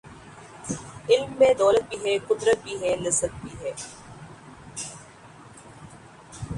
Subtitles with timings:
[1.09, 3.71] علم میں دولت بھی ہے ،قدرت بھی ہے ،لذت بھی ہے